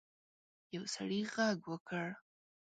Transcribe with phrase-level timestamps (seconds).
[0.75, 2.05] یو سړي غږ وکړ.